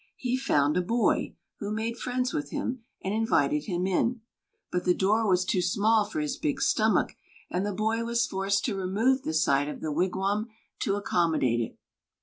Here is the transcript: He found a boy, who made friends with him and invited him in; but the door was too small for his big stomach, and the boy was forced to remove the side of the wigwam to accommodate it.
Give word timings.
He 0.17 0.35
found 0.35 0.77
a 0.77 0.81
boy, 0.81 1.35
who 1.59 1.71
made 1.71 1.95
friends 1.95 2.33
with 2.33 2.49
him 2.49 2.83
and 3.03 3.13
invited 3.13 3.65
him 3.65 3.85
in; 3.85 4.21
but 4.71 4.83
the 4.83 4.95
door 4.95 5.29
was 5.29 5.45
too 5.45 5.61
small 5.61 6.05
for 6.05 6.19
his 6.21 6.37
big 6.37 6.59
stomach, 6.59 7.15
and 7.51 7.63
the 7.67 7.71
boy 7.71 8.03
was 8.03 8.25
forced 8.25 8.65
to 8.65 8.75
remove 8.75 9.21
the 9.21 9.35
side 9.35 9.69
of 9.69 9.79
the 9.79 9.91
wigwam 9.91 10.47
to 10.79 10.95
accommodate 10.95 11.59
it. 11.59 11.77